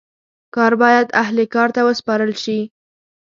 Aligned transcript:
کار 0.55 0.73
باید 0.81 1.07
اهل 1.23 1.37
کار 1.53 1.69
ته 1.75 1.81
وسپارل 1.87 2.31
سي. 2.43 2.57